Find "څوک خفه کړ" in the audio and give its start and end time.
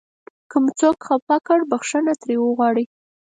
0.79-1.59